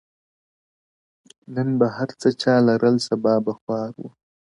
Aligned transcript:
نن 1.53 1.69
به 1.79 1.87
هرڅه 1.97 2.29
چا 2.41 2.53
لرل 2.67 2.95
سبا 3.07 3.33
به 3.45 3.53
خوار 3.59 3.89
وو؛ 3.97 4.09